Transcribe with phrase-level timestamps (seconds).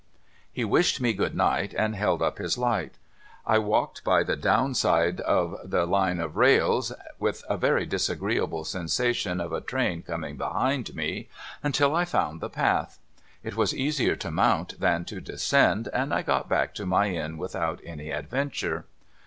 [0.51, 2.95] He wished me good night, and held up his light.
[3.45, 4.33] I walked by the
[4.73, 9.61] side of the down Line of rails (with a veiy disagreeable sensa tion of a
[9.61, 11.29] train coming behind me)
[11.61, 12.97] until I found the path.
[13.43, 17.37] It was easier to mount than to descend, and I got back to my inn
[17.37, 18.85] without any adventure.